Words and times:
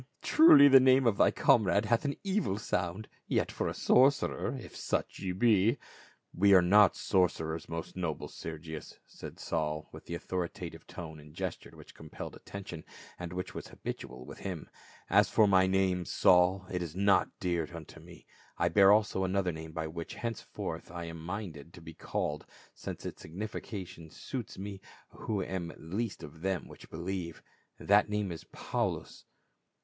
* 0.17 0.21
truly 0.23 0.67
the 0.67 0.79
name 0.79 1.05
of 1.05 1.17
thy 1.17 1.29
comrade 1.29 1.85
hath 1.85 2.05
an 2.05 2.15
evil 2.23 2.57
sound, 2.57 3.07
yet 3.27 3.51
for 3.51 3.67
a 3.67 3.73
sorcerer— 3.75 4.57
if 4.59 4.75
such 4.75 5.19
ye 5.19 5.31
be 5.31 5.77
—""We 6.33 6.55
are 6.55 6.61
not 6.63 6.95
sorcerers, 6.95 7.69
most 7.69 7.95
noble 7.95 8.27
Sergius," 8.27 8.97
said 9.05 9.39
Saul, 9.39 9.89
with 9.91 10.05
the 10.07 10.15
authoritative 10.15 10.87
tone 10.87 11.19
and 11.19 11.35
gesture 11.35 11.69
which 11.77 11.93
compelled 11.93 12.35
attention, 12.35 12.83
and 13.19 13.31
which 13.31 13.53
was 13.53 13.67
habitual 13.67 14.25
with 14.25 14.39
him. 14.39 14.71
"As 15.07 15.29
for 15.29 15.47
my 15.47 15.67
name, 15.67 16.05
Saul, 16.05 16.65
it 16.71 16.81
is 16.81 16.95
not 16.95 17.29
dear 17.39 17.69
unto 17.71 17.99
me; 17.99 18.25
I 18.57 18.69
bear 18.69 18.91
also 18.91 19.23
another 19.23 19.51
name 19.51 19.71
by 19.71 19.85
which 19.85 20.15
henceforth 20.15 20.89
I 20.89 21.03
am 21.05 21.23
minded 21.23 21.75
to 21.75 21.79
be 21.81 21.93
called, 21.93 22.47
since 22.73 23.05
its 23.05 23.21
signification 23.21 24.09
suits 24.09 24.57
me, 24.57 24.81
who 25.09 25.43
am 25.43 25.71
least 25.77 26.23
of 26.23 26.41
them 26.41 26.67
which 26.67 26.89
believe; 26.89 27.43
that 27.79 28.09
name 28.09 28.31
is 28.31 28.45
Paulus." 28.45 29.25